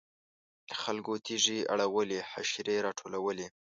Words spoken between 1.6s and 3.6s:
اړولې حشرې راټولولې.